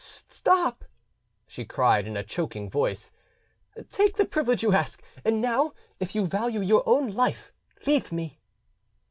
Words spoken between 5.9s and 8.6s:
if you value your own life, leave me."